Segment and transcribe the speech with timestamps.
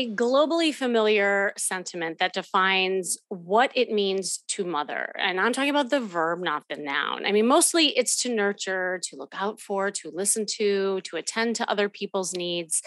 [0.00, 5.12] A globally familiar sentiment that defines what it means to mother.
[5.18, 7.26] And I'm talking about the verb, not the noun.
[7.26, 11.56] I mean, mostly it's to nurture, to look out for, to listen to, to attend
[11.56, 12.82] to other people's needs.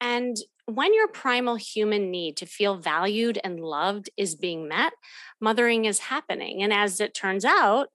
[0.00, 4.92] And when your primal human need to feel valued and loved is being met,
[5.40, 6.62] mothering is happening.
[6.62, 7.88] And as it turns out,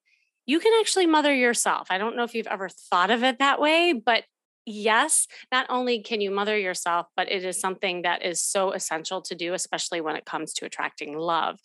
[0.45, 1.87] you can actually mother yourself.
[1.89, 4.23] I don't know if you've ever thought of it that way, but
[4.65, 9.21] yes, not only can you mother yourself, but it is something that is so essential
[9.23, 11.59] to do, especially when it comes to attracting love.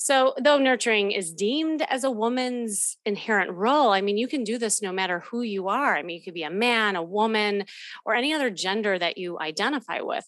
[0.00, 4.56] So, though nurturing is deemed as a woman's inherent role, I mean, you can do
[4.56, 5.96] this no matter who you are.
[5.96, 7.64] I mean, you could be a man, a woman,
[8.06, 10.24] or any other gender that you identify with.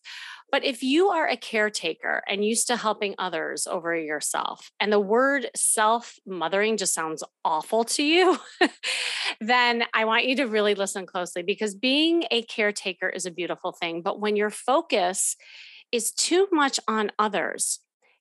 [0.51, 4.99] But if you are a caretaker and used to helping others over yourself, and the
[4.99, 8.39] word self mothering just sounds awful to you,
[9.41, 13.71] then I want you to really listen closely because being a caretaker is a beautiful
[13.71, 14.03] thing.
[14.03, 15.37] But when your focus
[15.93, 17.79] is too much on others,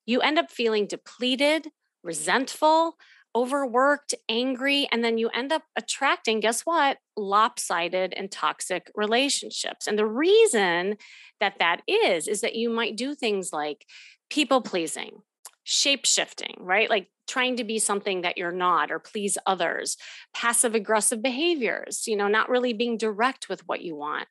[0.09, 1.67] you end up feeling depleted,
[2.03, 2.97] resentful,
[3.35, 6.97] overworked, angry, and then you end up attracting, guess what?
[7.15, 9.85] Lopsided and toxic relationships.
[9.85, 10.97] And the reason
[11.39, 13.85] that that is, is that you might do things like
[14.31, 15.21] people pleasing,
[15.63, 16.89] shape shifting, right?
[16.89, 19.95] Like trying to be something that you're not or please others,
[20.33, 24.27] passive aggressive behaviors, you know, not really being direct with what you want.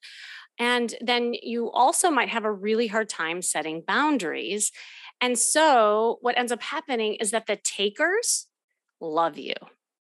[0.59, 4.73] And then you also might have a really hard time setting boundaries.
[5.21, 8.47] And so what ends up happening is that the takers
[9.01, 9.55] love you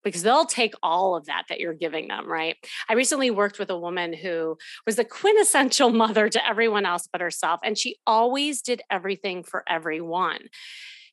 [0.03, 2.55] because they'll take all of that that you're giving them, right?
[2.89, 7.21] I recently worked with a woman who was the quintessential mother to everyone else but
[7.21, 10.39] herself, and she always did everything for everyone.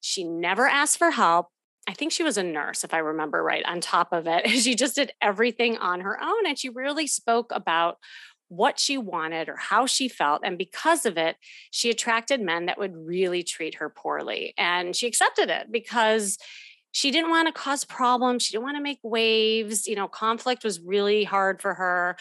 [0.00, 1.48] She never asked for help.
[1.88, 4.46] I think she was a nurse, if I remember right, on top of it.
[4.48, 6.46] She just did everything on her own.
[6.46, 7.96] And she really spoke about
[8.48, 10.42] what she wanted or how she felt.
[10.44, 11.36] And because of it,
[11.70, 14.54] she attracted men that would really treat her poorly.
[14.56, 16.38] And she accepted it because
[16.92, 18.42] she didn't want to cause problems.
[18.42, 19.86] She didn't want to make waves.
[19.86, 22.16] You know, conflict was really hard for her.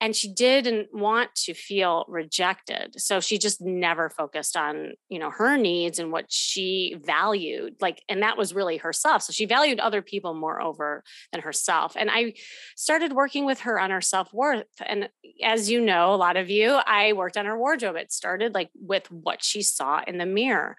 [0.00, 3.00] And she didn't want to feel rejected.
[3.00, 7.76] So she just never focused on, you know, her needs and what she valued.
[7.80, 9.22] Like, and that was really herself.
[9.22, 11.94] So she valued other people more over than herself.
[11.96, 12.34] And I
[12.76, 14.66] started working with her on her self worth.
[14.84, 15.08] And
[15.42, 17.96] as you know, a lot of you, I worked on her wardrobe.
[17.96, 20.76] It started like with what she saw in the mirror.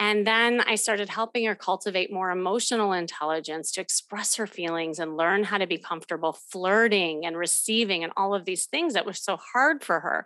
[0.00, 5.16] And then I started helping her cultivate more emotional intelligence to express her feelings and
[5.16, 9.12] learn how to be comfortable flirting and receiving and all of these things that were
[9.12, 10.24] so hard for her.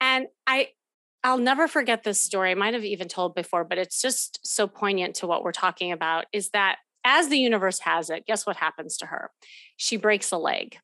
[0.00, 0.68] And I,
[1.22, 2.52] I'll never forget this story.
[2.52, 5.92] I might have even told before, but it's just so poignant to what we're talking
[5.92, 9.30] about is that as the universe has it, guess what happens to her?
[9.76, 10.78] She breaks a leg.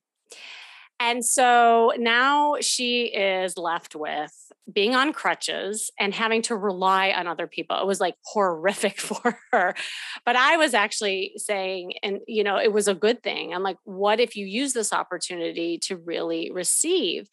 [0.98, 7.26] And so now she is left with being on crutches and having to rely on
[7.26, 7.78] other people.
[7.78, 9.74] It was like horrific for her.
[10.24, 13.54] But I was actually saying, and you know, it was a good thing.
[13.54, 17.28] I'm like, what if you use this opportunity to really receive?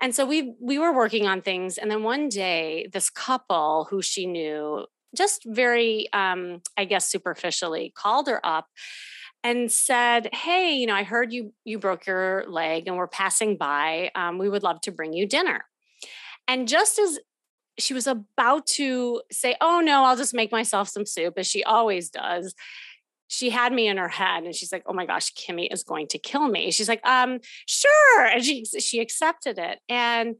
[0.00, 1.76] And so we we were working on things.
[1.76, 4.86] And then one day, this couple who she knew
[5.16, 8.68] just very um, I guess superficially called her up
[9.42, 13.56] and said, "Hey, you know, I heard you you broke your leg, and we're passing
[13.56, 14.10] by.
[14.14, 15.64] Um, we would love to bring you dinner."
[16.50, 17.20] And just as
[17.78, 21.62] she was about to say, "Oh no, I'll just make myself some soup," as she
[21.62, 22.56] always does,
[23.28, 26.08] she had me in her head, and she's like, "Oh my gosh, Kimmy is going
[26.08, 30.34] to kill me." She's like, "Um, sure," and she she accepted it, and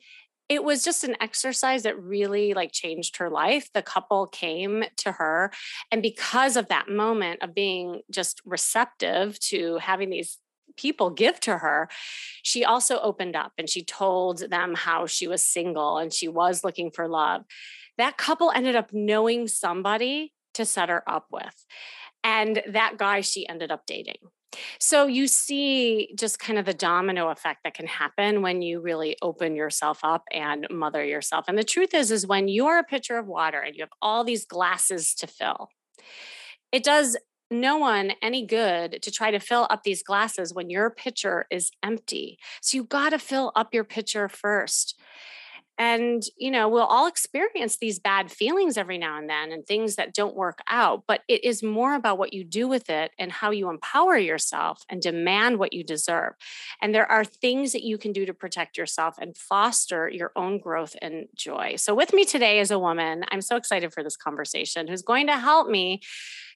[0.48, 3.70] it was just an exercise that really like changed her life.
[3.72, 5.52] The couple came to her
[5.92, 10.38] and because of that moment of being just receptive to having these
[10.76, 11.88] people give to her
[12.42, 16.64] she also opened up and she told them how she was single and she was
[16.64, 17.42] looking for love
[17.98, 21.66] that couple ended up knowing somebody to set her up with
[22.24, 24.18] and that guy she ended up dating
[24.78, 29.16] so you see just kind of the domino effect that can happen when you really
[29.22, 31.44] open yourself up and mother yourself.
[31.48, 34.24] And the truth is is when you're a pitcher of water and you have all
[34.24, 35.68] these glasses to fill,
[36.72, 37.16] it does
[37.50, 41.70] no one any good to try to fill up these glasses when your pitcher is
[41.82, 42.38] empty.
[42.60, 44.98] So you got to fill up your pitcher first.
[45.80, 49.96] And, you know, we'll all experience these bad feelings every now and then and things
[49.96, 53.32] that don't work out, but it is more about what you do with it and
[53.32, 56.34] how you empower yourself and demand what you deserve.
[56.82, 60.58] And there are things that you can do to protect yourself and foster your own
[60.58, 61.76] growth and joy.
[61.76, 65.28] So, with me today is a woman, I'm so excited for this conversation, who's going
[65.28, 66.02] to help me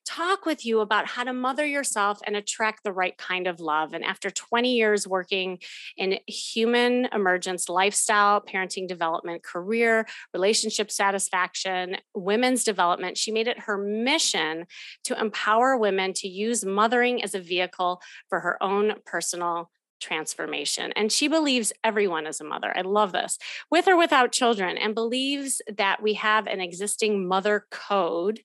[0.05, 3.93] talk with you about how to mother yourself and attract the right kind of love.
[3.93, 5.59] And after 20 years working
[5.97, 13.79] in human emergence, lifestyle, parenting development, career, relationship satisfaction, women's development, she made it her
[13.79, 14.67] mission
[15.05, 20.93] to empower women to use mothering as a vehicle for her own personal transformation.
[20.96, 22.76] And she believes everyone is a mother.
[22.76, 23.38] I love this,
[23.70, 28.41] with or without children, and believes that we have an existing mother code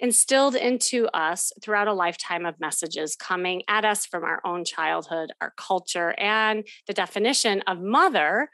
[0.00, 5.32] instilled into us throughout a lifetime of messages coming at us from our own childhood,
[5.40, 8.50] our culture, and the definition of mother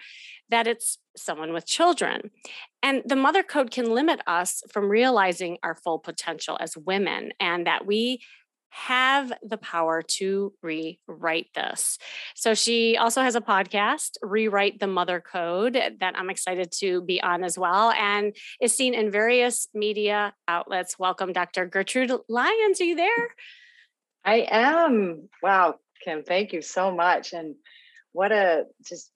[0.51, 2.31] that it's someone with children.
[2.83, 7.67] And the mother code can limit us from realizing our full potential as women and
[7.67, 8.21] that we
[8.71, 11.99] have the power to rewrite this.
[12.35, 17.03] So she also has a podcast, Rewrite the Mother Code, eh, that I'm excited to
[17.03, 20.99] be on as well, and is seen in various media outlets.
[20.99, 21.67] Welcome, Dr.
[21.67, 22.81] Gertrude Lyons.
[22.81, 23.29] Are you there?
[24.25, 25.29] I am.
[25.43, 27.33] Wow, Kim, thank you so much.
[27.33, 27.57] And
[28.13, 29.11] what a just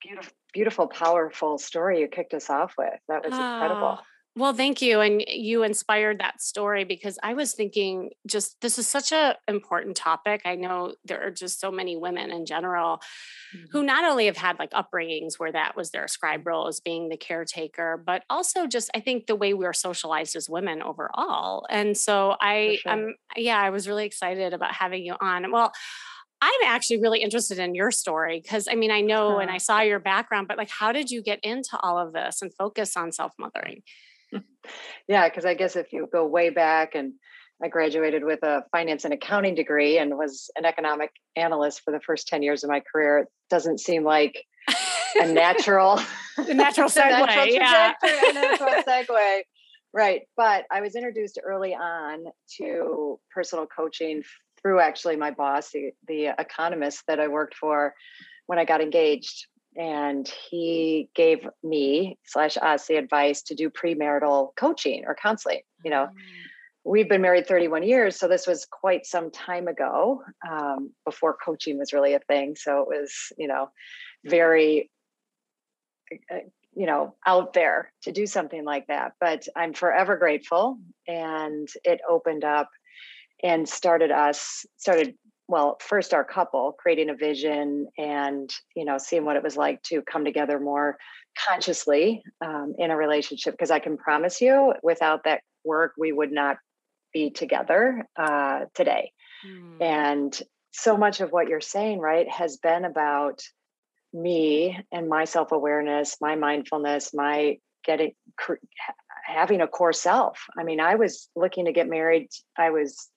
[0.00, 2.98] beautiful, beautiful, powerful story you kicked us off with.
[3.08, 3.98] That was oh, incredible.
[4.00, 4.02] Ah.
[4.36, 5.00] Well, thank you.
[5.00, 9.96] And you inspired that story because I was thinking just this is such an important
[9.96, 10.42] topic.
[10.44, 13.00] I know there are just so many women in general
[13.54, 13.66] mm-hmm.
[13.70, 17.08] who not only have had like upbringings where that was their scribe role as being
[17.08, 21.64] the caretaker, but also just I think the way we are socialized as women overall.
[21.70, 22.90] And so I sure.
[22.90, 25.52] I'm yeah, I was really excited about having you on.
[25.52, 25.72] Well,
[26.42, 29.80] I'm actually really interested in your story because I mean, I know and I saw
[29.80, 33.12] your background, but like, how did you get into all of this and focus on
[33.12, 33.82] self mothering?
[35.08, 37.14] yeah, because I guess if you go way back and
[37.62, 42.00] I graduated with a finance and accounting degree and was an economic analyst for the
[42.00, 44.44] first 10 years of my career, it doesn't seem like
[45.20, 46.00] a natural
[46.36, 47.26] the natural segue.
[47.26, 47.92] natural yeah.
[48.02, 49.40] a natural segue.
[49.92, 50.22] Right.
[50.36, 52.24] But I was introduced early on
[52.58, 54.22] to personal coaching
[54.60, 57.94] through actually my boss, the, the economist that I worked for
[58.46, 64.50] when I got engaged and he gave me slash us the advice to do premarital
[64.56, 66.06] coaching or counseling you know.
[66.06, 66.10] Mm.
[66.84, 71.78] we've been married 31 years so this was quite some time ago um, before coaching
[71.78, 72.56] was really a thing.
[72.56, 73.70] So it was you know
[74.24, 74.90] very
[76.30, 76.38] uh,
[76.74, 79.12] you know out there to do something like that.
[79.20, 82.70] But i'm forever grateful and it opened up
[83.42, 85.14] and started us started
[85.48, 89.82] well first our couple creating a vision and you know seeing what it was like
[89.82, 90.96] to come together more
[91.48, 96.32] consciously um, in a relationship because i can promise you without that work we would
[96.32, 96.56] not
[97.12, 99.12] be together uh, today
[99.46, 99.80] mm.
[99.80, 100.42] and
[100.72, 103.40] so much of what you're saying right has been about
[104.12, 108.12] me and my self-awareness my mindfulness my getting
[109.26, 113.08] having a core self i mean i was looking to get married i was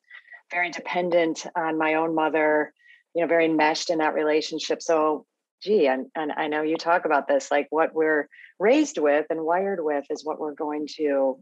[0.52, 2.74] very dependent on my own mother,
[3.14, 4.82] you know, very enmeshed in that relationship.
[4.82, 5.26] So,
[5.62, 8.28] gee, and, and I know you talk about this, like what we're
[8.60, 11.40] raised with and wired with is what we're going to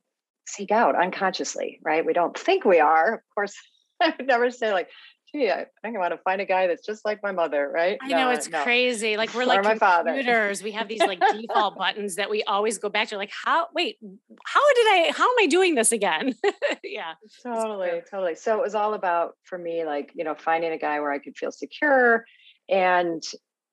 [0.47, 2.05] seek out unconsciously, right?
[2.05, 3.15] We don't think we are.
[3.15, 3.55] Of course,
[4.01, 4.89] I would never say like,
[5.31, 7.97] gee, I think I want to find a guy that's just like my mother, right?
[8.01, 8.63] I no, know it's no.
[8.63, 9.17] crazy.
[9.17, 10.63] Like we're or like my computers.
[10.63, 13.17] we have these like default buttons that we always go back to.
[13.17, 13.67] Like, how?
[13.73, 13.97] Wait,
[14.45, 15.13] how did I?
[15.15, 16.35] How am I doing this again?
[16.83, 17.13] yeah,
[17.43, 18.35] totally, totally.
[18.35, 21.19] So it was all about for me, like you know, finding a guy where I
[21.19, 22.25] could feel secure
[22.69, 23.23] and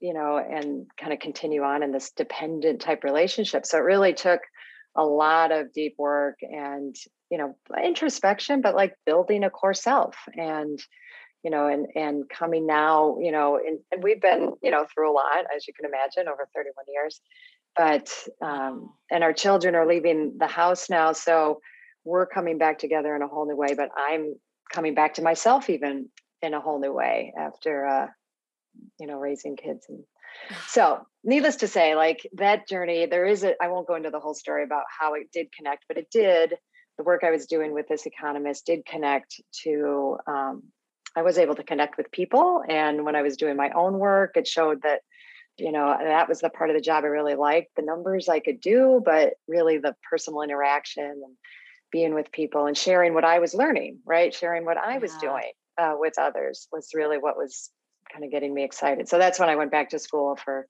[0.01, 3.65] you know, and kind of continue on in this dependent type relationship.
[3.65, 4.41] So it really took
[4.97, 6.95] a lot of deep work and
[7.31, 10.79] you know introspection but like building a core self and
[11.43, 15.11] you know, and and coming now, you know, and, and we've been, you know, through
[15.11, 17.21] a lot, as you can imagine, over 31 years.
[17.77, 21.61] But um, and our children are leaving the house now, so
[22.05, 23.75] we're coming back together in a whole new way.
[23.77, 24.35] But I'm
[24.73, 26.09] coming back to myself even
[26.43, 28.07] in a whole new way after, uh,
[28.99, 30.01] you know, raising kids and
[30.67, 34.19] so needless to say like that journey there is a i won't go into the
[34.19, 36.55] whole story about how it did connect but it did
[36.99, 40.63] the work i was doing with this economist did connect to um,
[41.17, 42.63] I was able to connect with people.
[42.69, 45.01] And when I was doing my own work, it showed that,
[45.59, 47.77] you know, that was the part of the job I really liked.
[47.77, 51.37] The numbers I could do, but really the personal interaction and
[51.91, 54.33] being with people and sharing what I was learning, right?
[54.33, 57.71] Sharing what I was doing uh, with others was really what was
[58.11, 59.09] kind of getting me excited.
[59.09, 60.67] So that's when I went back to school for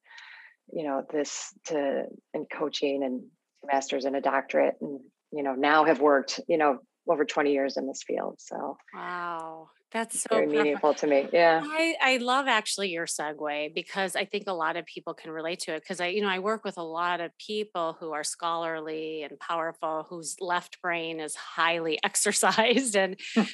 [0.73, 3.23] you know this to and coaching and
[3.65, 5.01] masters and a doctorate and
[5.33, 9.69] you know now have worked you know over 20 years in this field so wow
[9.93, 11.29] that's so very meaningful to me.
[11.33, 11.61] Yeah.
[11.63, 15.61] I, I love actually your segue because I think a lot of people can relate
[15.61, 15.83] to it.
[15.83, 19.39] Because I, you know, I work with a lot of people who are scholarly and
[19.39, 22.97] powerful, whose left brain is highly exercised.
[22.97, 23.21] And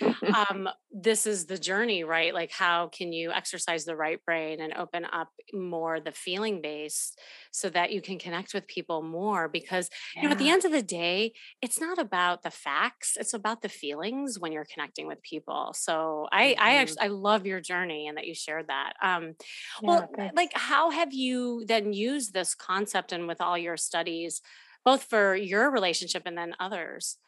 [0.51, 2.33] um, this is the journey, right?
[2.33, 7.15] Like, how can you exercise the right brain and open up more the feeling base
[7.51, 9.49] so that you can connect with people more?
[9.49, 10.23] Because, yeah.
[10.23, 13.63] you know, at the end of the day, it's not about the facts, it's about
[13.63, 15.73] the feelings when you're connecting with people.
[15.75, 16.63] So I mm-hmm.
[16.63, 18.95] I actually I love your journey and that you shared that.
[19.03, 19.35] Um,
[19.83, 24.41] well, like how have you then used this concept and with all your studies,
[24.85, 27.19] both for your relationship and then others?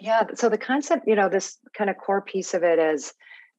[0.00, 0.24] Yeah.
[0.34, 3.12] So the concept, you know, this kind of core piece of it is.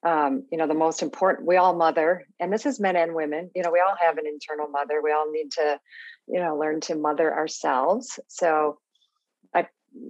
[0.04, 3.50] Um, you know, the most important, we all mother, and this is men and women,
[3.56, 5.02] you know, we all have an internal mother.
[5.02, 5.80] We all need to,
[6.28, 8.20] you know, learn to mother ourselves.
[8.28, 8.78] So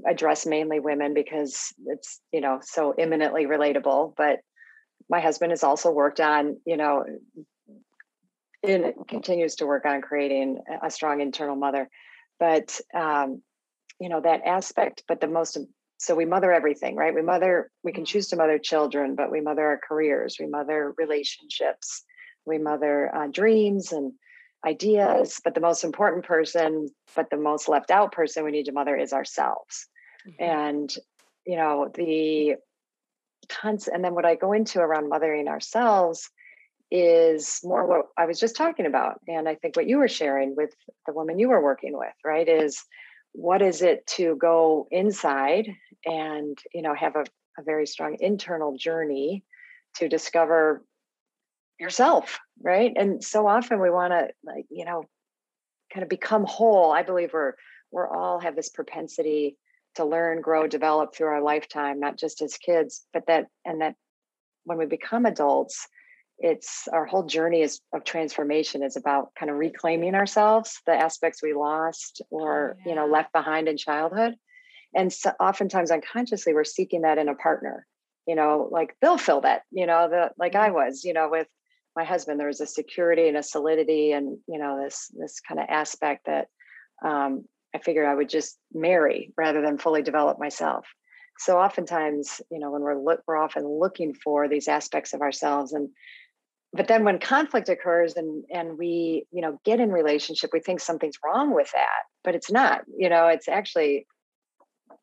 [0.06, 4.40] address mainly women because it's you know so imminently relatable but
[5.10, 7.04] my husband has also worked on you know
[8.64, 11.90] and continues to work on creating a strong internal mother
[12.40, 13.42] but um
[14.00, 15.58] you know that aspect but the most
[15.98, 18.08] so we mother everything right we mother we can mm-hmm.
[18.08, 22.04] choose to mother children but we mother our careers we mother relationships
[22.46, 24.14] we mother uh, dreams and
[24.66, 28.72] ideas, but the most important person, but the most left out person we need to
[28.72, 29.88] mother is ourselves.
[30.28, 30.44] Mm-hmm.
[30.44, 30.96] And,
[31.46, 32.56] you know, the
[33.48, 36.30] tons, and then what I go into around mothering ourselves
[36.92, 39.20] is more what I was just talking about.
[39.28, 40.74] And I think what you were sharing with
[41.06, 42.84] the woman you were working with, right, is
[43.34, 45.68] what is it to go inside
[46.06, 47.26] and, you know, have a,
[47.60, 49.44] a very strong internal journey
[49.96, 50.84] to discover
[51.80, 52.94] yourself right?
[52.96, 55.04] And so often we want to like you know
[55.94, 56.92] kind of become whole.
[56.92, 57.54] I believe we're
[57.92, 59.58] we're all have this propensity
[59.96, 63.96] to learn grow develop through our lifetime not just as kids but that and that
[64.66, 65.88] when we become adults
[66.38, 71.42] it's our whole journey is of transformation is about kind of reclaiming ourselves the aspects
[71.42, 72.90] we lost or oh, yeah.
[72.90, 74.36] you know left behind in childhood.
[74.94, 77.88] And so oftentimes unconsciously we're seeking that in a partner
[78.28, 80.74] you know like they'll fill that you know the like i mm.
[80.74, 81.48] was you know with
[81.96, 85.60] my husband there was a security and a solidity and you know this this kind
[85.60, 86.48] of aspect that
[87.04, 90.86] um, i figured i would just marry rather than fully develop myself.
[91.38, 95.74] So oftentimes you know when we're look we're often looking for these aspects of ourselves
[95.74, 95.90] and
[96.74, 100.80] but then when conflict occurs and and we you know get in relationship we think
[100.80, 104.08] something's wrong with that but it's not you know it's actually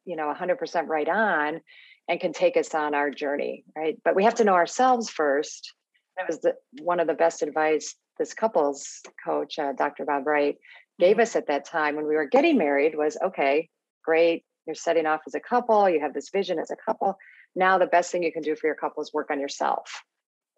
[0.05, 1.61] you know 100% right on
[2.09, 3.99] and can take us on our journey right?
[4.05, 5.75] But we have to know ourselves first
[6.17, 10.05] that was the, one of the best advice this couples coach, uh, Dr.
[10.05, 10.57] Bob Wright,
[10.99, 11.23] gave mm-hmm.
[11.23, 13.69] us at that time when we were getting married was okay,
[14.05, 14.45] great.
[14.67, 15.89] You're setting off as a couple.
[15.89, 17.17] You have this vision as a couple.
[17.57, 20.03] Now, the best thing you can do for your couple is work on yourself.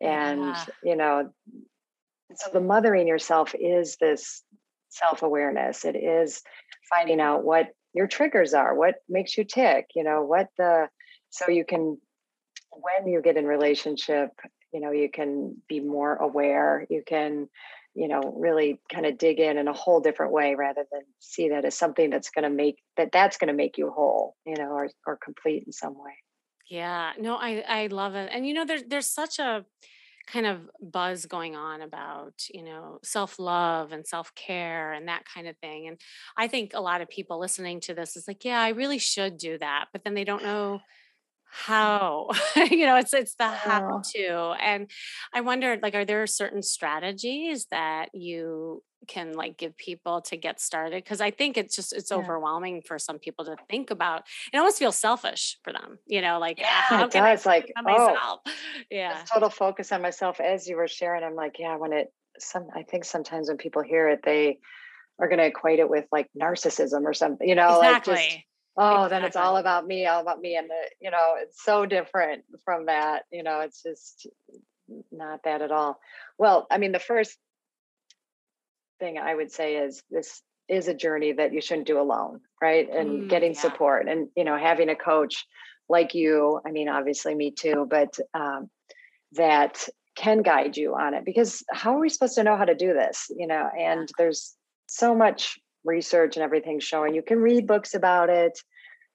[0.01, 0.65] And, yeah.
[0.83, 1.31] you know,
[2.35, 4.43] so the mothering yourself is this
[4.91, 5.85] self awareness.
[5.85, 6.43] It is
[6.93, 10.89] finding out what your triggers are, what makes you tick, you know, what the,
[11.31, 11.99] so you can,
[12.73, 14.31] when you get in relationship
[14.75, 17.49] you know you can be more aware you can
[17.95, 21.49] you know really kind of dig in in a whole different way rather than see
[21.49, 24.57] that as something that's going to make that that's going to make you whole you
[24.57, 26.13] know or or complete in some way.
[26.69, 29.65] Yeah no i i love it and you know there's there's such a
[30.27, 35.57] kind of buzz going on about you know self-love and self-care and that kind of
[35.59, 36.01] thing and
[36.39, 39.37] i think a lot of people listening to this is like yeah i really should
[39.37, 40.81] do that but then they don't know
[41.57, 42.29] how
[42.71, 44.91] you know it's it's the how to and
[45.33, 50.59] i wondered like are there certain strategies that you can like give people to get
[50.59, 52.17] started because i think it's just it's yeah.
[52.17, 56.41] overwhelming for some people to think about it almost feels selfish for them you know
[56.41, 57.47] like ah, yeah, how it can does.
[57.47, 58.41] I like oh, myself
[58.91, 62.67] yeah total focus on myself as you were sharing i'm like yeah when it some
[62.75, 64.59] i think sometimes when people hear it they
[65.21, 68.15] are going to equate it with like narcissism or something you know exactly.
[68.15, 68.39] like just
[68.77, 69.09] oh exactly.
[69.11, 72.45] then it's all about me all about me and the, you know it's so different
[72.65, 74.27] from that you know it's just
[75.13, 75.99] not that at all
[76.39, 77.37] well i mean the first
[79.01, 82.89] thing i would say is this is a journey that you shouldn't do alone right
[82.91, 83.61] and mm, getting yeah.
[83.61, 85.47] support and you know having a coach
[85.89, 88.71] like you i mean obviously me too but um,
[89.33, 92.75] that can guide you on it because how are we supposed to know how to
[92.75, 94.55] do this you know and there's
[94.87, 98.59] so much research and everything showing you can read books about it.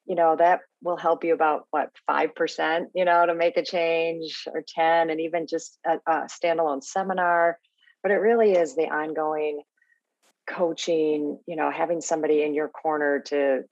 [0.06, 4.44] You know that will help you about what 5% you know to make a change
[4.54, 7.60] or 10 and even just a, a standalone seminar.
[8.02, 9.62] But it really is the ongoing
[10.48, 13.64] coaching, you know, having somebody in your corner to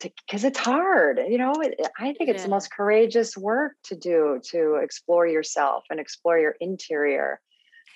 [0.00, 4.40] because it's hard you know it, i think it's the most courageous work to do
[4.44, 7.40] to explore yourself and explore your interior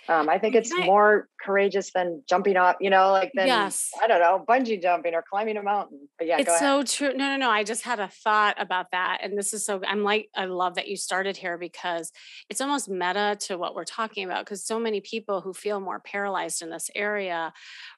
[0.09, 3.91] um, I think it's I, more courageous than jumping off, you know, like than yes.
[4.03, 6.09] I don't know, bungee jumping or climbing a mountain.
[6.17, 7.13] But yeah, it's so true.
[7.13, 7.51] No, no, no.
[7.51, 9.81] I just had a thought about that, and this is so.
[9.87, 12.11] I'm like, I love that you started here because
[12.49, 14.45] it's almost meta to what we're talking about.
[14.45, 17.53] Because so many people who feel more paralyzed in this area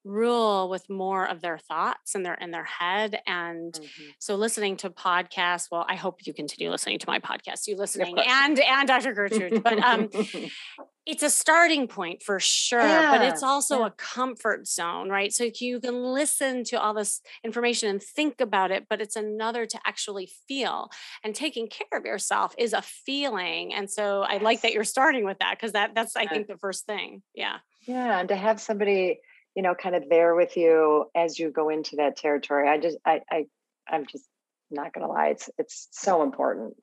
[0.05, 4.05] rule with more of their thoughts and their in their head, and mm-hmm.
[4.19, 5.69] so listening to podcasts.
[5.71, 7.69] Well, I hope you continue listening to my podcast.
[7.69, 9.13] You listening and and Dr.
[9.21, 10.11] Gertrude, but um,
[11.07, 13.87] it's a starting point for sure, yeah, but it's also yeah.
[13.87, 15.33] a comfort zone, right?
[15.33, 19.65] So you can listen to all this information and think about it, but it's another
[19.65, 20.91] to actually feel.
[21.25, 23.73] And taking care of yourself is a feeling.
[23.73, 26.59] And so I like that you're starting with that because that that's I think the
[26.59, 27.23] first thing.
[27.35, 27.57] Yeah.
[27.87, 28.21] Yeah.
[28.21, 29.21] And to have somebody,
[29.55, 32.69] you know, kind of there with you as you go into that territory.
[32.69, 33.47] I just I I
[33.89, 34.27] I'm just
[34.71, 36.75] not gonna lie, it's it's so important.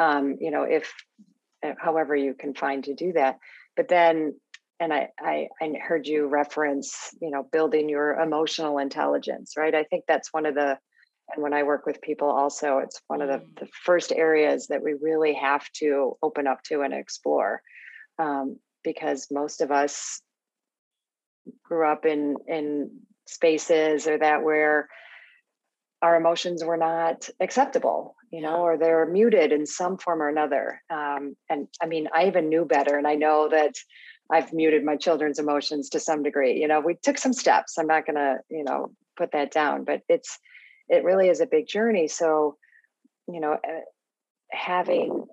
[0.00, 0.92] Um, you know, if
[1.78, 3.38] however you can find to do that
[3.80, 4.34] but then
[4.78, 9.84] and I, I, I heard you reference you know building your emotional intelligence right i
[9.84, 10.76] think that's one of the
[11.32, 13.58] and when i work with people also it's one of the, mm.
[13.58, 17.62] the first areas that we really have to open up to and explore
[18.18, 20.20] um, because most of us
[21.64, 22.90] grew up in in
[23.26, 24.90] spaces or that where
[26.02, 30.82] our emotions were not acceptable you know or they're muted in some form or another.
[30.90, 33.74] Um, and i mean i even knew better and i know that
[34.32, 36.60] i've muted my children's emotions to some degree.
[36.60, 39.84] You know we took some steps i'm not going to you know put that down
[39.84, 40.38] but it's
[40.88, 42.08] it really is a big journey.
[42.08, 42.56] So
[43.28, 43.80] you know uh,
[44.50, 45.26] having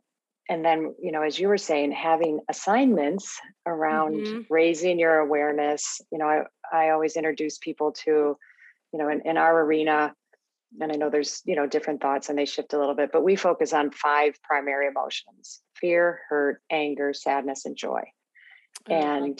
[0.50, 4.42] and then you know as you were saying having assignments around mm-hmm.
[4.50, 8.38] raising your awareness you know i, I always introduce people to
[8.94, 10.14] you know in, in our arena
[10.80, 13.24] and I know there's, you know, different thoughts and they shift a little bit, but
[13.24, 18.02] we focus on five primary emotions fear, hurt, anger, sadness, and joy.
[18.90, 19.40] and,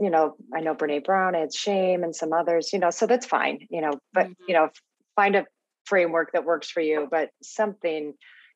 [0.00, 3.26] you know, I know Brene Brown adds shame and some others, you know, so that's
[3.26, 4.44] fine, you know, but, mm-hmm.
[4.48, 4.70] you know,
[5.14, 5.44] find a
[5.84, 8.14] framework that works for you, but something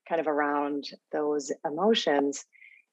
[0.08, 2.44] kind of around those emotions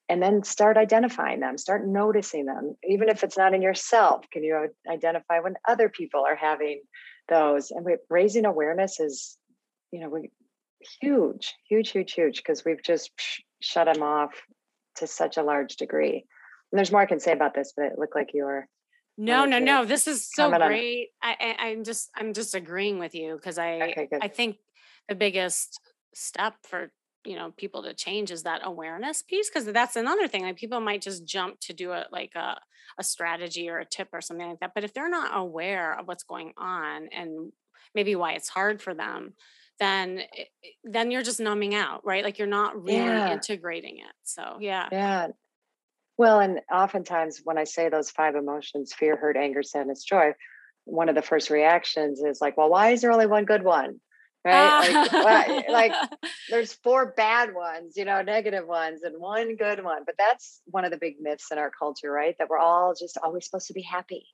[0.10, 4.44] and then start identifying them start noticing them even if it's not in yourself can
[4.44, 6.82] you identify when other people are having
[7.30, 9.38] those and we, raising awareness is
[9.92, 10.30] you know we
[11.02, 13.12] huge huge huge huge because we've just
[13.62, 14.32] shut them off
[14.96, 16.26] to such a large degree.
[16.72, 18.68] And there's more i can say about this but it looked like you were
[19.18, 21.10] no no no this is so great.
[21.22, 24.58] I, I am just i'm just agreeing with you because i okay, i think
[25.10, 25.80] the biggest
[26.14, 26.92] step for
[27.26, 30.80] you know people to change is that awareness piece because that's another thing like people
[30.80, 32.60] might just jump to do it like a,
[32.98, 36.08] a strategy or a tip or something like that but if they're not aware of
[36.08, 37.52] what's going on and
[37.94, 39.34] maybe why it's hard for them
[39.80, 40.22] then
[40.84, 42.24] then you're just numbing out right?
[42.24, 43.34] Like you're not really yeah.
[43.34, 44.88] integrating it so yeah.
[44.92, 45.28] Yeah.
[46.18, 50.34] Well and oftentimes when i say those five emotions fear hurt anger sadness joy
[50.86, 54.00] one of the first reactions is like well why is there only one good one
[54.46, 55.08] right?
[55.12, 55.92] Like, like
[56.50, 60.04] there's four bad ones, you know, negative ones, and one good one.
[60.06, 62.36] But that's one of the big myths in our culture, right?
[62.40, 64.26] That we're all just always supposed to be happy.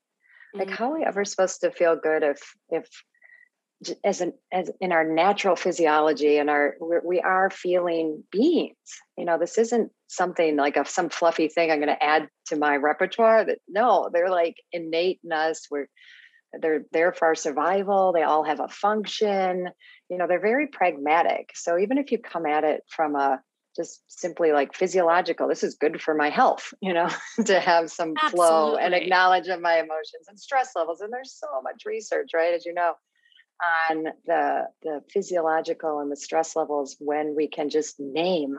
[0.53, 0.75] Like, mm-hmm.
[0.75, 2.39] how are we ever supposed to feel good if
[2.69, 2.87] if
[4.03, 8.75] as an as in our natural physiology and our we're, we are feeling beings
[9.15, 12.55] you know this isn't something like a some fluffy thing i'm going to add to
[12.55, 15.87] my repertoire that no they're like innate in us we're
[16.61, 19.67] they're there for our survival they all have a function
[20.09, 23.39] you know they're very pragmatic so even if you come at it from a
[23.75, 27.09] just simply like physiological this is good for my health you know
[27.45, 28.37] to have some Absolutely.
[28.37, 32.53] flow and acknowledge of my emotions and stress levels and there's so much research right
[32.53, 32.93] as you know
[33.89, 38.57] on the the physiological and the stress levels when we can just name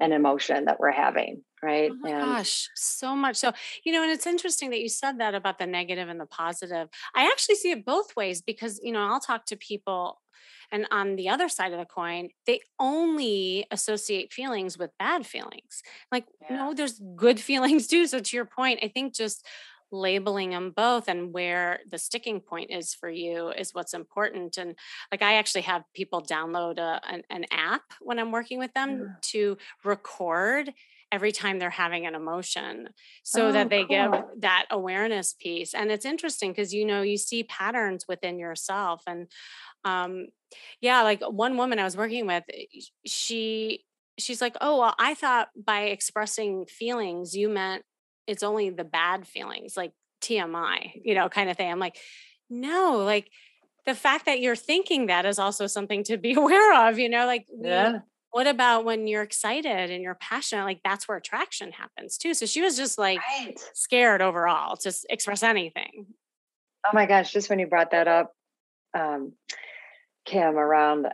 [0.00, 3.52] an emotion that we're having right oh and gosh so much so
[3.84, 6.88] you know and it's interesting that you said that about the negative and the positive
[7.14, 10.20] i actually see it both ways because you know i'll talk to people
[10.70, 15.82] and on the other side of the coin, they only associate feelings with bad feelings.
[16.12, 16.56] Like, yeah.
[16.56, 18.06] no, there's good feelings too.
[18.06, 19.46] So, to your point, I think just
[19.90, 24.74] labeling them both and where the sticking point is for you is what's important and
[25.10, 28.98] like i actually have people download a, an, an app when i'm working with them
[28.98, 29.06] yeah.
[29.22, 30.74] to record
[31.10, 32.88] every time they're having an emotion
[33.22, 33.88] so oh, that they cool.
[33.88, 39.02] get that awareness piece and it's interesting because you know you see patterns within yourself
[39.06, 39.26] and
[39.84, 40.26] um
[40.80, 42.64] yeah like one woman i was working with eh,
[43.06, 43.84] she
[44.18, 47.82] she's like oh well i thought by expressing feelings you meant
[48.26, 51.96] it's only the bad feelings like tmi you know kind of thing i'm like
[52.50, 53.30] no, like
[53.86, 57.26] the fact that you're thinking that is also something to be aware of, you know,
[57.26, 58.00] like yeah.
[58.30, 60.64] What about when you're excited and you're passionate?
[60.64, 62.34] Like that's where attraction happens too.
[62.34, 63.58] So she was just like Right.
[63.74, 66.06] scared overall to express anything.
[66.86, 68.32] Oh my gosh, just when you brought that up,
[68.94, 69.32] um,
[70.24, 71.10] Kim, around uh,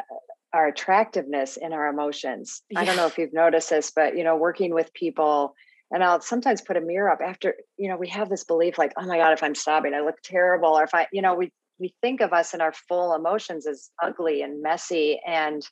[0.52, 2.62] our attractiveness in our emotions.
[2.76, 5.54] I don't know if you've noticed this, but you know, working with people,
[5.90, 8.92] and I'll sometimes put a mirror up after, you know, we have this belief like,
[8.96, 10.70] oh my God, if I'm sobbing, I look terrible.
[10.70, 13.90] Or if I, you know, we we think of us and our full emotions as
[14.02, 15.20] ugly and messy.
[15.26, 15.66] And,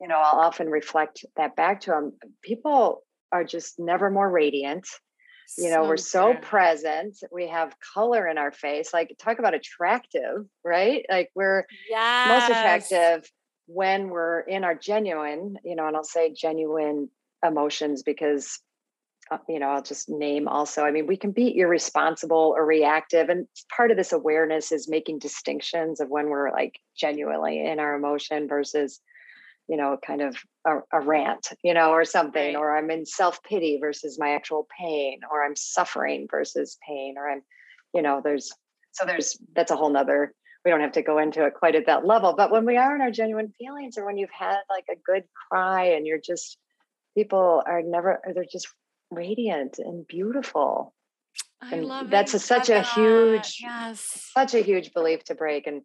[0.00, 2.12] you know, I'll often reflect that back to them.
[2.42, 4.86] People are just never more radiant
[5.58, 6.40] you know we're so true.
[6.42, 11.64] present we have color in our face like talk about attractive right like we're
[12.28, 13.30] most attractive
[13.66, 17.08] when we're in our genuine you know and i'll say genuine
[17.44, 18.60] emotions because
[19.30, 23.28] uh, you know i'll just name also i mean we can be irresponsible or reactive
[23.28, 27.94] and part of this awareness is making distinctions of when we're like genuinely in our
[27.94, 29.00] emotion versus
[29.70, 32.56] you know kind of a, a rant you know or something Right.
[32.56, 37.42] or i'm in self-pity versus my actual pain or i'm suffering versus pain or i'm
[37.94, 38.52] you know there's
[38.92, 41.86] so there's that's a whole nother we don't have to go into it quite at
[41.86, 44.84] that level but when we are in our genuine feelings or when you've had like
[44.90, 46.58] a good cry and you're just
[47.16, 48.68] people are never they're just
[49.10, 50.92] radiant and beautiful
[51.62, 54.30] I and love that's a, such a huge yes.
[54.34, 55.82] such a huge belief to break and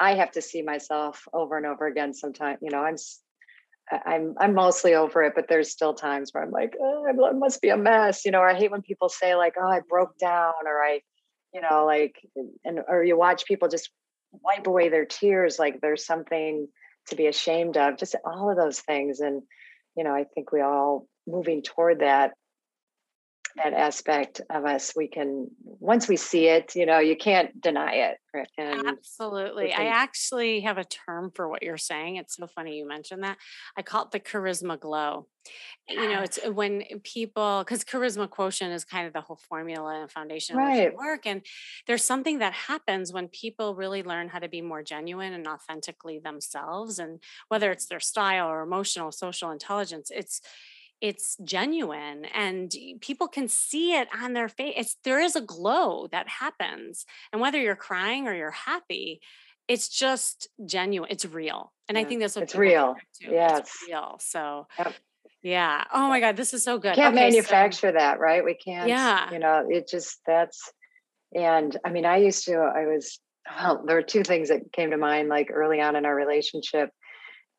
[0.00, 2.96] i have to see myself over and over again sometimes you know i'm
[4.04, 7.62] i'm i'm mostly over it but there's still times where i'm like oh, I must
[7.62, 10.18] be a mess you know or i hate when people say like oh i broke
[10.18, 11.00] down or i
[11.54, 12.16] you know like
[12.64, 13.90] and or you watch people just
[14.32, 16.68] wipe away their tears like there's something
[17.08, 19.42] to be ashamed of just all of those things and
[19.96, 22.32] you know i think we all moving toward that
[23.56, 27.92] that aspect of us we can once we see it you know you can't deny
[27.94, 28.18] it
[28.58, 29.72] and Absolutely.
[29.72, 32.16] I actually have a term for what you're saying.
[32.16, 33.38] It's so funny you mentioned that.
[33.76, 35.28] I call it the charisma glow.
[35.88, 40.00] You know, it's uh, when people, because charisma quotient is kind of the whole formula
[40.02, 40.94] and foundation of Right.
[40.94, 41.26] work.
[41.26, 41.42] And
[41.86, 46.18] there's something that happens when people really learn how to be more genuine and authentically
[46.18, 46.98] themselves.
[46.98, 50.40] And whether it's their style or emotional, social intelligence, it's,
[51.00, 54.74] it's genuine and people can see it on their face.
[54.76, 57.04] It's there is a glow that happens.
[57.32, 59.20] And whether you're crying or you're happy,
[59.68, 61.10] it's just genuine.
[61.10, 61.72] It's real.
[61.88, 62.96] And I think that's what it's real.
[63.20, 63.58] Yes.
[63.60, 64.16] It's real.
[64.20, 64.94] So Yep.
[65.42, 65.84] yeah.
[65.92, 66.94] Oh my God, this is so good.
[66.94, 69.30] can't Okay, so- manufacture that right we can't Yeah.
[69.32, 70.72] you know it just that's
[71.34, 73.18] and i mean i used to i was
[73.58, 76.90] well there were two things that came to mind like early on in our relationship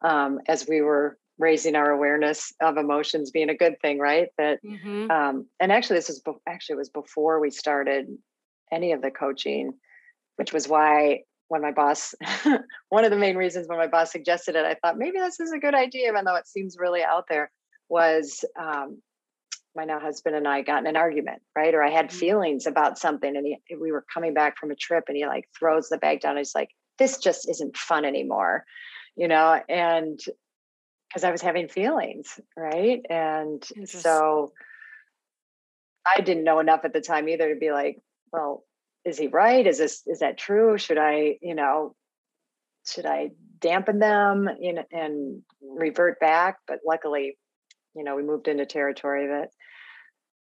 [0.01, 4.59] um as we were raising our awareness of emotions being a good thing right that
[4.63, 5.09] Mhm.
[5.11, 8.07] um and actually this was be- actually it was before we started
[8.71, 9.73] any of the coaching
[10.37, 12.13] which was why when my boss
[12.89, 15.51] one of the main reasons when my boss suggested it i thought maybe this is
[15.51, 17.51] a good idea even though it seems really out there
[17.89, 19.01] was um
[19.75, 22.13] my now husband and i got in an argument right or i had Mhm.
[22.13, 25.47] feelings about something and he, we were coming back from a trip and he like
[25.57, 28.65] throws the bag down and he's like this just isn't fun anymore
[29.15, 30.19] you know and
[31.07, 34.51] because i was having feelings right and so
[36.15, 37.99] I didn't know enough at the time either to be like,
[38.31, 38.63] well,
[39.05, 39.65] is he right?
[39.65, 40.77] Is this is that true?
[40.77, 41.95] Should I, you know,
[42.85, 46.57] should I dampen them know, and revert back?
[46.67, 47.37] But luckily,
[47.95, 49.49] you know, we moved into territory that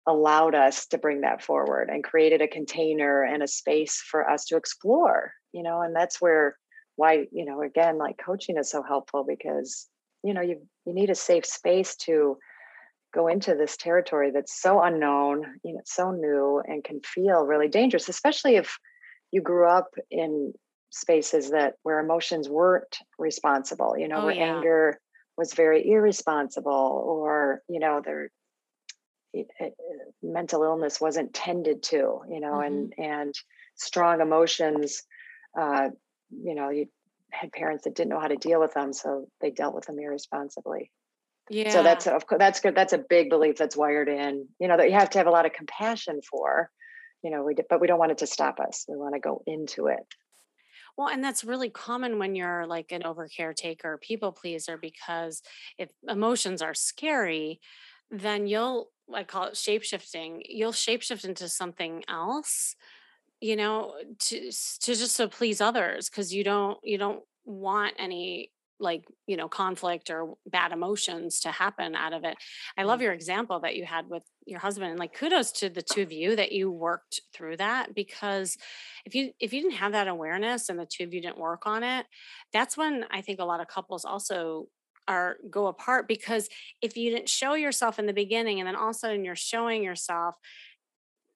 [0.07, 4.45] allowed us to bring that forward and created a container and a space for us
[4.45, 6.57] to explore, you know, and that's where
[6.95, 9.87] why, you know, again, like coaching is so helpful because,
[10.25, 12.37] you know, you you need a safe space to
[13.13, 17.69] go into this territory that's so unknown, you know, so new and can feel really
[17.69, 18.77] dangerous, especially if
[19.31, 20.53] you grew up in
[20.89, 24.57] spaces that where emotions weren't responsible, you know, Oh, where yeah.
[24.57, 24.99] anger
[25.37, 28.01] was very irresponsible or, you know,
[29.33, 29.47] it,
[30.23, 33.33] mental illness wasn't tended to, you know, and and
[33.75, 35.03] strong emotions
[35.59, 35.89] uh,
[36.29, 36.87] you know, you
[37.35, 39.99] had parents that didn't know how to deal with them, so they dealt with them
[39.99, 40.91] irresponsibly
[41.49, 41.69] Yeah.
[41.69, 44.77] so that's of course that's good that's a big belief that's wired in you know
[44.77, 46.71] that you have to have a lot of compassion for
[47.23, 49.43] you know we but we don't want it to stop us we want to go
[49.45, 50.05] into it
[50.97, 55.41] Well, and that's really common when you're like an over caretaker, people pleaser, because
[55.77, 57.59] if emotions are scary,
[58.09, 62.75] then you'll, I call it shape shifting, you'll shapeshift into something else,
[63.41, 68.51] you know, to, to just to please others because you don't, you don't want any
[68.79, 72.35] like you know conflict or bad emotions to happen out of it.
[72.77, 73.03] I love mm.
[73.03, 76.11] your example that you had with your husband and like kudos to the two of
[76.11, 78.57] you that you worked through that because
[79.05, 81.65] if you if you didn't have that awareness and the two of you didn't work
[81.65, 82.05] on it
[82.53, 84.67] that's when i think a lot of couples also
[85.07, 86.47] are go apart because
[86.81, 89.35] if you didn't show yourself in the beginning and then all of a sudden you're
[89.35, 90.35] showing yourself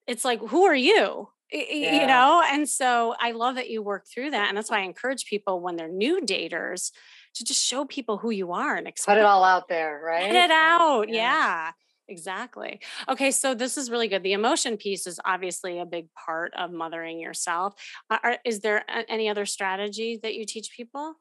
[0.08, 2.02] it's like who are you yeah.
[2.02, 4.84] you know and so i love that you work through that and that's why i
[4.84, 6.92] encourage people when they're new daters
[7.36, 10.36] to just show people who you are and put it all out there right put
[10.36, 11.16] it out yeah.
[11.16, 11.72] yeah
[12.08, 16.52] exactly okay so this is really good the emotion piece is obviously a big part
[16.58, 17.74] of mothering yourself
[18.10, 21.14] are, is there any other strategy that you teach people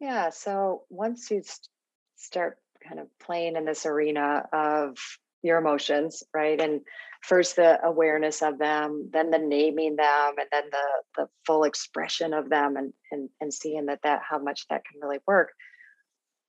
[0.00, 1.68] yeah so once you st-
[2.16, 4.98] start kind of playing in this arena of
[5.42, 6.60] your emotions right?
[6.60, 6.80] And
[7.22, 12.32] first the awareness of them then the naming them and then the the full expression
[12.32, 15.50] of them and and, and seeing that that how much that can really work.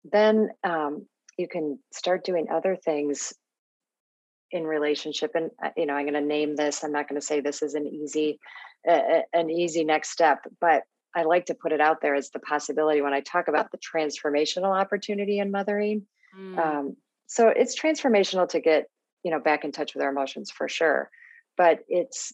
[0.04, 3.34] Then um, you can start doing other things
[4.52, 5.32] in relationship.
[5.36, 7.62] And uh, you know i'm going to name this i'm not going to say this
[7.62, 8.40] is an easy
[8.90, 10.84] uh, an easy next step but
[11.16, 13.78] i like to put it out there as the possibility when i talk about the
[13.78, 16.06] transformational opportunity in mothering.
[16.38, 16.58] Mm.
[16.60, 16.96] um,
[17.30, 18.88] so it's transformational to get
[19.24, 21.10] you know back in touch with our emotions for sure.
[21.58, 22.34] But it's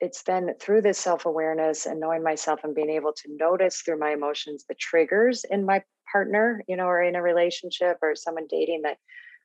[0.00, 4.12] it's then through this self-awareness and knowing myself and being able to notice through my
[4.12, 8.82] emotions the triggers in my partner you know or in a relationship or someone dating
[8.82, 8.96] that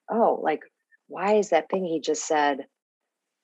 [0.09, 0.61] oh like
[1.07, 2.65] why is that thing he just said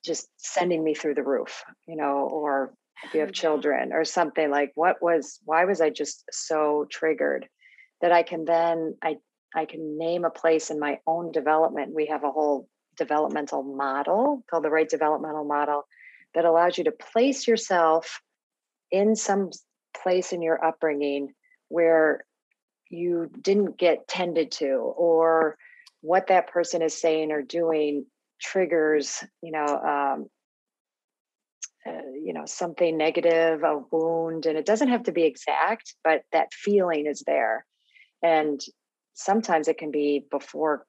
[0.05, 1.63] just sending me through the roof?
[1.87, 2.73] You know or
[3.03, 3.33] if you have mm-hmm.
[3.33, 7.47] children or something like what was why was i just so triggered?
[8.01, 9.17] That i can then i
[9.55, 11.93] I can name a place in my own development.
[11.93, 15.85] We have a whole developmental model called the Wright developmental model
[16.33, 18.21] that allows you to place yourself
[18.91, 19.49] in some
[20.01, 21.33] place in your upbringing
[21.69, 22.25] where
[22.89, 25.57] you didn't get tended to or
[26.01, 28.05] what that person is saying or doing
[28.41, 30.27] triggers you know um,
[31.85, 36.23] uh, you know something negative a wound and it doesn't have to be exact but
[36.31, 37.65] that feeling is there
[38.23, 38.59] and
[39.13, 40.85] sometimes it can be before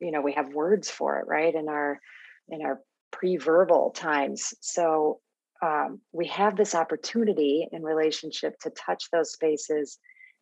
[0.00, 2.00] you know we have words for it right in our
[2.48, 5.20] in our pre-verbal times so
[5.60, 9.98] um, we have this opportunity in relationship to touch those spaces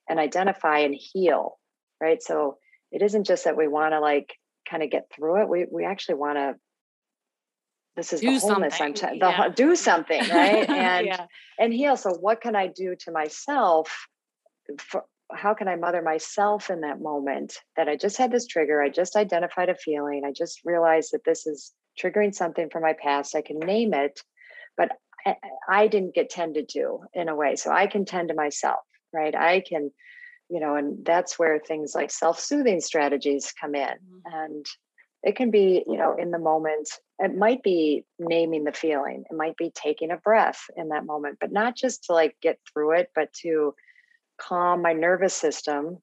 [0.08, 1.58] and identify and heal
[2.00, 2.58] right so
[2.92, 4.34] it isn't just that we want to like
[4.68, 6.54] kind of get through it we we actually want to
[7.96, 9.04] this is do the wholeness something.
[9.04, 9.48] i'm t- the, yeah.
[9.48, 11.26] do something right and yeah.
[11.58, 14.06] and heal so what can i do to myself
[14.78, 18.82] for, how can I mother myself in that moment that I just had this trigger?
[18.82, 20.22] I just identified a feeling.
[20.24, 23.34] I just realized that this is triggering something from my past.
[23.34, 24.20] I can name it,
[24.76, 24.90] but
[25.24, 25.34] I,
[25.68, 27.56] I didn't get tended to in a way.
[27.56, 28.80] So I can tend to myself,
[29.12, 29.34] right?
[29.34, 29.90] I can,
[30.48, 33.88] you know, and that's where things like self soothing strategies come in.
[33.88, 34.32] Mm-hmm.
[34.32, 34.66] And
[35.22, 36.88] it can be, you know, in the moment.
[37.18, 41.38] It might be naming the feeling, it might be taking a breath in that moment,
[41.40, 43.74] but not just to like get through it, but to,
[44.38, 45.98] calm my nervous system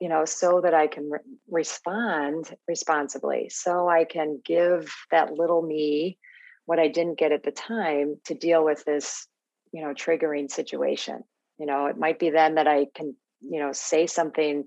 [0.00, 1.18] you know so that i can re-
[1.50, 6.18] respond responsibly so i can give that little me
[6.66, 9.26] what i didn't get at the time to deal with this
[9.72, 11.22] you know triggering situation.
[11.58, 14.64] You know it might be then that i can you know say something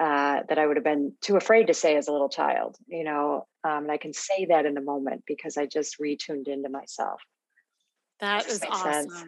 [0.00, 3.04] uh, that i would have been too afraid to say as a little child you
[3.04, 6.68] know um, and i can say that in the moment because i just retuned into
[6.68, 7.20] myself.
[8.20, 9.24] That is awesome sense.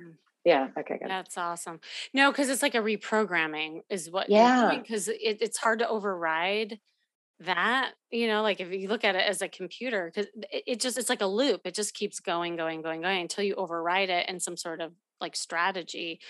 [0.47, 0.69] Yeah.
[0.79, 0.99] Okay.
[0.99, 1.11] Good.
[1.11, 1.81] That's awesome.
[2.15, 4.31] No, because it's like a reprogramming is what.
[4.31, 4.79] Yeah.
[4.81, 6.79] Because it, it's hard to override
[7.41, 7.95] that.
[8.13, 10.99] You know, like if you look at it as a computer, because it, it just
[10.99, 11.63] it's like a loop.
[11.65, 14.93] It just keeps going, going, going, going until you override it in some sort of
[15.21, 16.21] like strategy.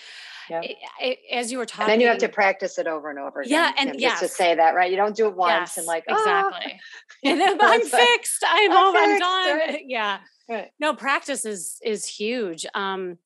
[0.49, 0.61] Yeah.
[0.63, 3.19] It, it, as you were talking, and then you have to practice it over and
[3.19, 3.51] over again.
[3.51, 4.19] Yeah, and yes.
[4.19, 6.17] just to say that right, you don't do it once yes, and like oh.
[6.17, 6.79] exactly.
[7.23, 8.43] and then I'm fixed.
[8.47, 9.57] I'm, I'm, I'm done.
[9.59, 9.83] Right?
[9.87, 10.19] Yeah.
[10.49, 10.71] Right.
[10.79, 12.65] No, practice is is huge.
[12.73, 13.19] Um,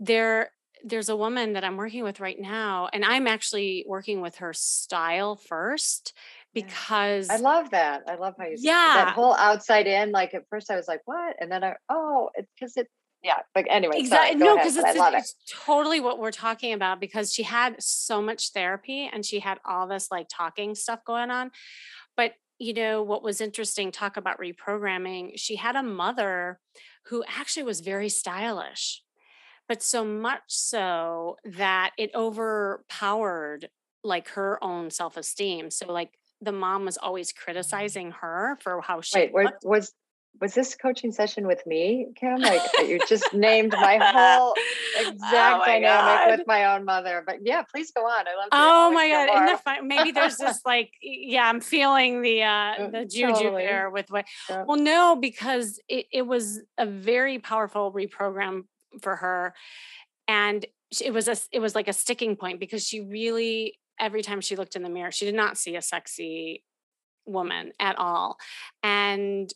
[0.00, 0.50] there
[0.84, 4.52] there's a woman that I'm working with right now, and I'm actually working with her
[4.52, 6.12] style first
[6.54, 8.02] because I love that.
[8.08, 10.12] I love how you yeah that whole outside in.
[10.12, 12.88] Like at first, I was like, "What?" and then I oh, it's because it
[13.22, 13.38] yeah.
[13.54, 14.38] But anyway, exactly.
[14.38, 15.54] no, because it's, it's it.
[15.66, 17.00] totally what we're talking about.
[17.00, 21.30] Because she had so much therapy and she had all this like talking stuff going
[21.30, 21.50] on,
[22.16, 23.92] but you know what was interesting?
[23.92, 25.32] Talk about reprogramming.
[25.36, 26.58] She had a mother
[27.06, 29.02] who actually was very stylish
[29.68, 33.68] but so much so that it overpowered
[34.04, 37.44] like her own self-esteem so like the mom was always mm-hmm.
[37.44, 39.92] criticizing her for how she Wait, was
[40.40, 42.36] was this coaching session with me, Kim?
[42.36, 46.38] Like you just named my whole oh exact oh my dynamic God.
[46.38, 47.22] with my own mother.
[47.26, 48.26] But yeah, please go on.
[48.26, 48.50] I love.
[48.50, 48.52] That.
[48.52, 49.30] Oh my God!
[49.30, 49.88] Isn't that fun?
[49.88, 53.64] Maybe there's this like, yeah, I'm feeling the uh mm, the juju totally.
[53.64, 54.26] there with what.
[54.48, 54.64] Yeah.
[54.66, 58.64] Well, no, because it, it was a very powerful reprogram
[59.00, 59.54] for her,
[60.26, 60.64] and
[61.02, 64.56] it was a it was like a sticking point because she really every time she
[64.56, 66.62] looked in the mirror, she did not see a sexy
[67.26, 68.38] woman at all.
[68.82, 69.52] And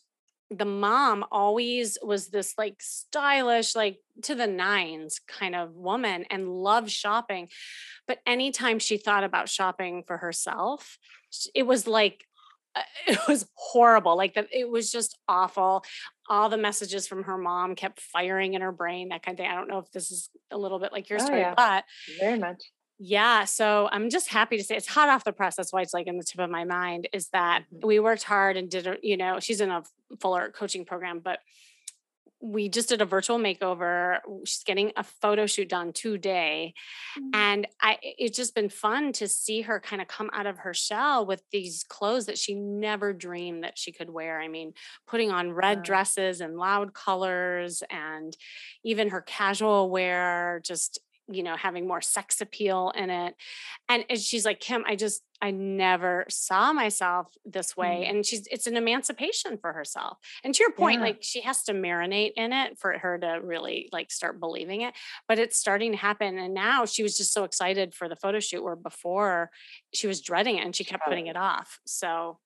[0.50, 6.48] the mom always was this like stylish, like to the nines kind of woman and
[6.48, 7.48] loved shopping.
[8.06, 10.98] But anytime she thought about shopping for herself,
[11.54, 12.24] it was like,
[12.74, 14.16] uh, it was horrible.
[14.16, 15.84] Like that, it was just awful.
[16.32, 19.52] All the messages from her mom kept firing in her brain, that kind of thing.
[19.52, 21.52] I don't know if this is a little bit like your oh, story, yeah.
[21.54, 21.84] but
[22.18, 22.72] very much.
[22.98, 23.44] Yeah.
[23.44, 25.56] So I'm just happy to say it's hot off the press.
[25.56, 27.86] That's why it's like in the tip of my mind is that mm-hmm.
[27.86, 29.82] we worked hard and did, you know, she's in a
[30.20, 31.40] fuller coaching program, but
[32.42, 34.18] we just did a virtual makeover.
[34.44, 36.74] She's getting a photo shoot done today.
[37.16, 37.30] Mm-hmm.
[37.34, 40.74] And I it's just been fun to see her kind of come out of her
[40.74, 44.40] shell with these clothes that she never dreamed that she could wear.
[44.40, 44.74] I mean,
[45.06, 48.36] putting on red dresses and loud colors and
[48.84, 50.98] even her casual wear just
[51.34, 53.34] you know having more sex appeal in it.
[53.88, 58.02] And, she's like kim i just i never saw myself this way.
[58.02, 58.16] Mm-hmm.
[58.16, 60.18] and she's it's an emancipation for herself.
[60.44, 61.06] And to your point yeah.
[61.06, 64.94] like she has to marinate in it for her to really like start believing it.
[65.28, 68.40] But it's starting to happen and now she was just so excited for the photo
[68.40, 69.50] shoot where before
[69.92, 71.80] she was dreading it and she kept putting it off.
[71.86, 72.38] So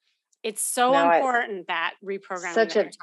[0.42, 2.96] it's so no, important it, that reprogramming such that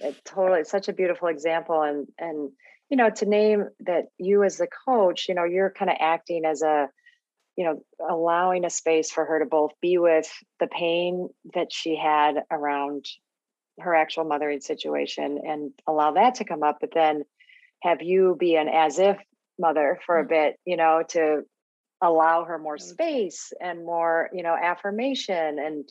[0.00, 2.50] a, it totally such a beautiful example and and
[2.90, 6.44] you know to name that you as the coach you know you're kind of acting
[6.44, 6.88] as a
[7.56, 11.96] you know allowing a space for her to both be with the pain that she
[11.96, 13.06] had around
[13.78, 17.22] her actual mothering situation and allow that to come up but then
[17.82, 19.16] have you be an as if
[19.58, 20.28] mother for a mm.
[20.28, 21.42] bit you know to
[22.02, 25.88] allow her more space and more you know affirmation and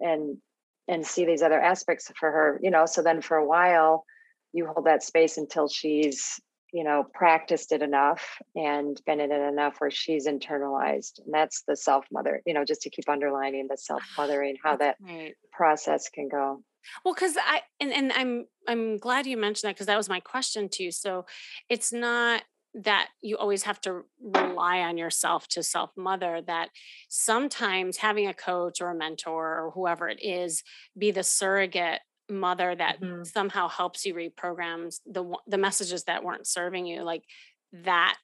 [0.00, 0.38] and
[0.86, 4.04] and see these other aspects for her you know so then for a while
[4.52, 6.40] you hold that space until she's
[6.72, 11.62] you know practiced it enough and been in it enough where she's internalized and that's
[11.66, 15.34] the self mother you know just to keep underlining the self mothering how that right.
[15.52, 16.62] process can go
[17.04, 20.20] well because i and, and i'm i'm glad you mentioned that because that was my
[20.20, 21.24] question too so
[21.68, 22.42] it's not
[22.74, 26.68] that you always have to rely on yourself to self mother that
[27.08, 30.62] sometimes having a coach or a mentor or whoever it is
[30.96, 33.22] be the surrogate mother that mm-hmm.
[33.24, 37.24] somehow helps you reprogram the the messages that weren't serving you like
[37.72, 38.16] that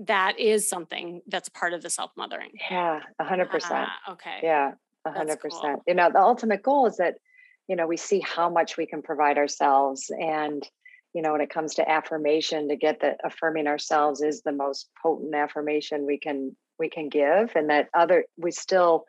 [0.00, 4.72] that is something that's part of the self mothering yeah 100% uh, okay yeah
[5.06, 5.82] 100% cool.
[5.86, 7.14] you know the ultimate goal is that
[7.68, 10.68] you know we see how much we can provide ourselves and
[11.14, 14.88] you know when it comes to affirmation to get that affirming ourselves is the most
[15.00, 19.04] potent affirmation we can we can give and that other we still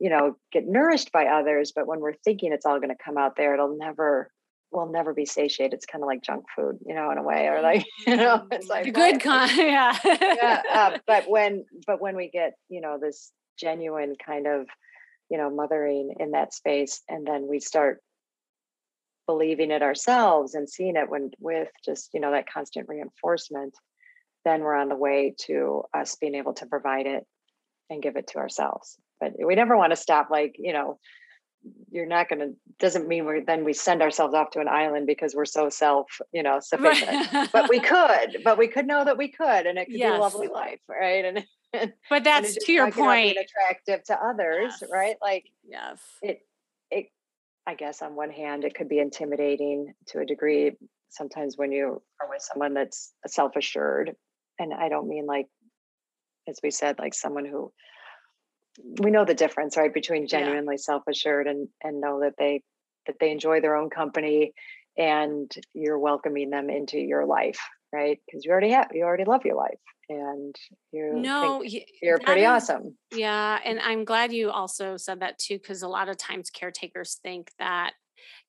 [0.00, 3.16] you know get nourished by others but when we're thinking it's all going to come
[3.16, 4.30] out there it'll never
[4.74, 5.72] will never be satiated.
[5.72, 8.46] It's kind of like junk food you know in a way or like you know
[8.50, 9.96] it's like the good kind yeah.
[10.04, 14.66] Yeah uh, but when but when we get you know this genuine kind of
[15.30, 18.00] you know mothering in that space and then we start
[19.26, 23.74] believing it ourselves and seeing it when with just you know that constant reinforcement
[24.44, 27.24] then we're on the way to us being able to provide it
[27.88, 30.98] and give it to ourselves but we never want to stop like you know
[31.90, 35.06] you're not going to doesn't mean we're then we send ourselves off to an island
[35.06, 37.48] because we're so self you know sufficient right.
[37.52, 40.12] but we could but we could know that we could and it could yes.
[40.12, 44.74] be a lovely life right and, and but that's to your point attractive to others
[44.80, 44.90] yes.
[44.92, 46.40] right like yes it
[46.90, 47.06] it
[47.66, 50.72] i guess on one hand it could be intimidating to a degree
[51.10, 54.14] sometimes when you are with someone that's self-assured
[54.58, 55.46] and i don't mean like
[56.48, 57.72] as we said like someone who
[59.00, 60.82] we know the difference right between genuinely yeah.
[60.82, 62.62] self-assured and and know that they
[63.06, 64.52] that they enjoy their own company
[64.96, 67.58] and you're welcoming them into your life
[67.92, 70.54] right because you already have you already love your life and
[70.92, 71.62] you no
[72.02, 75.88] you're pretty is, awesome yeah and i'm glad you also said that too because a
[75.88, 77.92] lot of times caretakers think that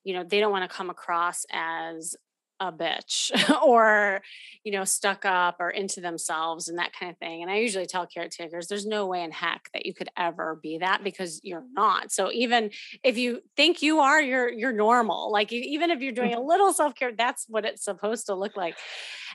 [0.04, 2.14] you know they don't want to come across as
[2.60, 3.30] a bitch
[3.66, 4.22] or
[4.64, 7.86] you know stuck up or into themselves and that kind of thing and i usually
[7.86, 11.64] tell caretakers there's no way in heck that you could ever be that because you're
[11.72, 12.12] not.
[12.12, 12.70] So even
[13.02, 15.30] if you think you are you're you're normal.
[15.30, 16.48] Like even if you're doing a mm-hmm.
[16.48, 18.76] little self-care that's what it's supposed to look like.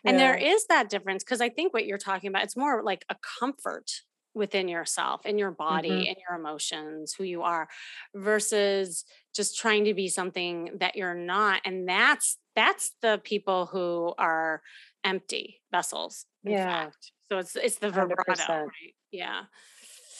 [0.03, 0.33] And yeah.
[0.33, 3.15] there is that difference because i think what you're talking about it's more like a
[3.39, 3.91] comfort
[4.33, 6.07] within yourself in your body Mhm.
[6.07, 7.67] in your emotions who you are
[8.15, 9.03] versus
[9.35, 14.61] just trying to be something that you're not and that's that's the people who are
[15.03, 16.63] empty vessels Yeah.
[16.63, 19.43] fact so it's it's the vibrato right yeah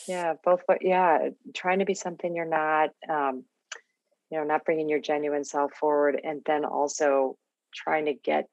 [0.06, 0.62] Yeah, both.
[0.66, 2.90] But yeah, trying to be something you're not.
[3.08, 3.44] Um,
[4.30, 7.38] you know, not bringing your genuine self forward, and then also
[7.74, 8.48] trying to get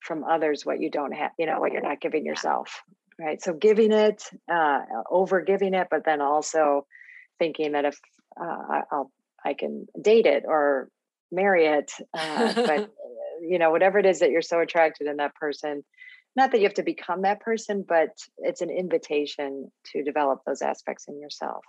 [0.00, 1.32] from others what you don't have.
[1.38, 2.82] You know, what you're not giving yourself.
[3.20, 3.42] Right.
[3.42, 6.86] So giving it, uh, over giving it, but then also
[7.38, 7.98] thinking that if
[8.40, 9.10] uh, I- I'll,
[9.44, 10.88] I can date it or
[11.32, 12.90] marry it, uh, but
[13.42, 15.84] you know, whatever it is that you're so attracted in that person,
[16.36, 20.62] not that you have to become that person, but it's an invitation to develop those
[20.62, 21.64] aspects in yourself.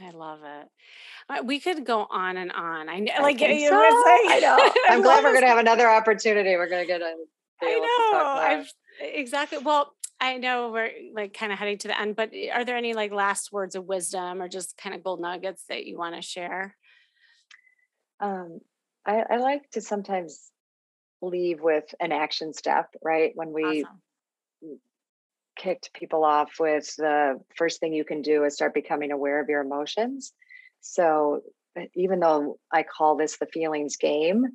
[0.00, 1.44] I love it.
[1.46, 2.88] We could go on and on.
[2.88, 3.46] I know, I like so.
[3.46, 4.28] saying.
[4.28, 4.72] I know.
[4.88, 6.56] I'm glad we're going to have another opportunity.
[6.56, 7.14] We're going to get a
[7.62, 8.42] I able to talk know.
[8.42, 9.58] I've exactly.
[9.58, 9.94] Well,
[10.24, 12.94] I know we're like kind of heading to the end, but eh, are there any
[12.94, 16.22] like last words of wisdom or just kind of gold nuggets that you want to
[16.22, 16.74] share?
[18.20, 18.60] Um,
[19.04, 20.50] I, I like to sometimes
[21.20, 23.32] leave with an action step, right?
[23.34, 24.80] When we Awesome.
[25.56, 29.50] kicked people off with the first thing you can do is start becoming aware of
[29.50, 30.32] your emotions.
[30.80, 31.42] So
[31.78, 34.46] uh, even though I call this the feelings game,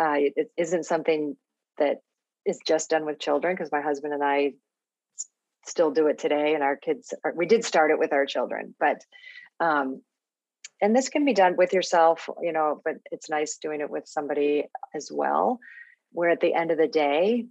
[0.00, 1.36] uh, it isn't something
[1.76, 1.98] that
[2.46, 4.52] is just done with children because my husband and I
[5.68, 7.14] still do it today, and our kids.
[7.24, 9.00] Are, we did start it with our children, but
[9.60, 10.02] um,
[10.80, 12.80] and this can be done with yourself, you know.
[12.84, 14.64] But it's nice doing it with somebody
[14.94, 15.60] as well.
[16.12, 17.44] Where at the end of the day,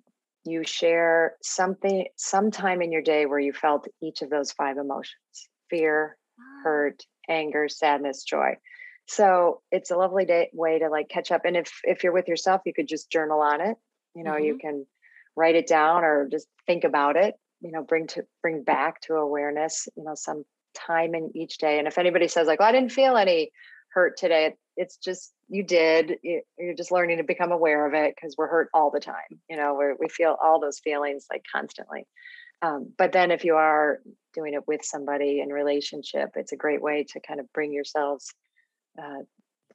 [0.47, 5.49] you share something sometime in your day where you felt each of those five emotions
[5.69, 8.55] fear Ah, hurt anger sadness joy
[9.09, 12.27] so it's a lovely day, way to like catch up and if if you're with
[12.27, 13.77] yourself you could just journal on it
[14.15, 14.85] you know you can
[15.35, 19.13] write it down or just think about it you know bring to bring back to
[19.15, 20.43] awareness you know some
[20.75, 21.79] time in each day.
[21.79, 23.51] And if anybody says like well, i didn't feel any
[23.93, 28.13] hurt today it's just you did You- you're just learning to become aware of it
[28.15, 31.43] because we're hurt all the time you know we we feel all those feelings like
[31.53, 32.05] constantly.
[32.61, 33.99] Um, but then if you are
[34.33, 38.33] doing it with somebody in relationship it's a great way to kind of bring yourselves
[39.01, 39.21] uh,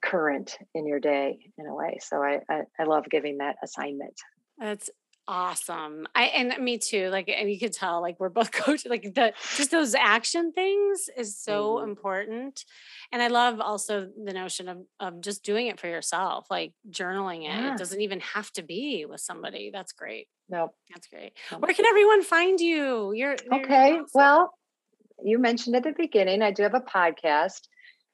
[0.03, 1.99] current in your day in a way.
[2.01, 4.15] So I, I i love giving that assignment.
[4.59, 4.91] That's
[5.29, 6.07] awesome.
[6.15, 7.09] I and me too.
[7.09, 8.87] Like, and you could tell, like, we're both coaches.
[8.91, 11.83] Like, the just those action things is so Mhm.
[11.85, 12.65] important.
[13.13, 17.41] And I love also the notion of of just doing it for yourself, like journaling
[17.43, 17.55] it.
[17.55, 17.73] Yeah.
[17.75, 19.71] It doesn't even have to be with somebody.
[19.73, 20.29] That's great.
[20.49, 21.33] no That's great.
[21.51, 21.59] no.
[21.59, 23.13] Where can everyone find you?
[23.13, 23.93] You're, you're Okay.
[23.93, 24.07] awesome.
[24.15, 24.53] Well,
[25.25, 27.69] you mentioned at the beginning, I do have a podcast,